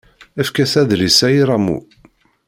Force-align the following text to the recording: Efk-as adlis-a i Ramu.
Efk-as 0.41 0.73
adlis-a 0.81 1.27
i 1.37 1.41
Ramu. 1.49 1.77